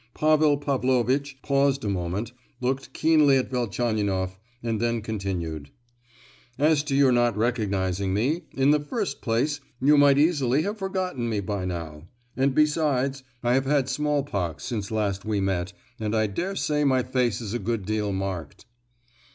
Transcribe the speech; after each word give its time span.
Pavel 0.15 0.57
Pavlovitch 0.57 1.37
paused 1.43 1.85
a 1.85 1.87
moment, 1.87 2.31
looked 2.59 2.91
keenly 2.91 3.37
at 3.37 3.51
Velchaninoff, 3.51 4.39
and 4.63 4.81
then 4.81 4.99
continued: 5.03 5.69
"As 6.57 6.81
to 6.85 6.95
your 6.95 7.11
not 7.11 7.37
recognizing 7.37 8.11
me, 8.11 8.45
in 8.57 8.71
the 8.71 8.79
first 8.79 9.21
place 9.21 9.59
you 9.79 9.99
might 9.99 10.17
easily 10.17 10.63
have 10.63 10.79
forgotten 10.79 11.29
me 11.29 11.39
by 11.39 11.65
now; 11.65 12.07
and 12.35 12.55
besides, 12.55 13.21
I 13.43 13.53
have 13.53 13.65
had 13.67 13.87
small 13.89 14.23
pox 14.23 14.63
since 14.63 14.89
last 14.89 15.23
we 15.23 15.39
met, 15.39 15.71
and 15.99 16.15
I 16.15 16.25
daresay 16.25 16.83
my 16.83 17.03
face 17.03 17.39
is 17.39 17.53
a 17.53 17.59
good 17.59 17.85
deal 17.85 18.11
marked." 18.11 18.65